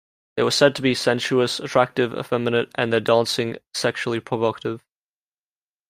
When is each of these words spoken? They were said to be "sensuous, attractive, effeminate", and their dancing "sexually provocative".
They 0.35 0.41
were 0.41 0.49
said 0.49 0.73
to 0.75 0.81
be 0.81 0.95
"sensuous, 0.95 1.59
attractive, 1.59 2.11
effeminate", 2.17 2.71
and 2.73 2.91
their 2.91 2.99
dancing 2.99 3.57
"sexually 3.75 4.19
provocative". 4.19 4.83